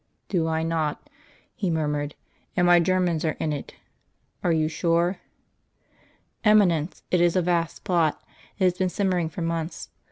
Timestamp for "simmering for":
8.89-9.43